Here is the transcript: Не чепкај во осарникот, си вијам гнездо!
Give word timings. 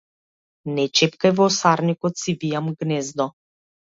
Не 0.77 0.85
чепкај 0.99 1.33
во 1.41 1.47
осарникот, 1.51 2.17
си 2.21 2.35
вијам 2.45 2.73
гнездо! 2.79 3.31